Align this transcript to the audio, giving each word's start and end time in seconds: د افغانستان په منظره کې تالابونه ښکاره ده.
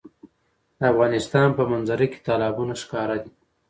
د 0.77 0.79
افغانستان 0.93 1.47
په 1.57 1.63
منظره 1.71 2.05
کې 2.11 2.19
تالابونه 2.27 2.73
ښکاره 2.81 3.17
ده. 3.23 3.29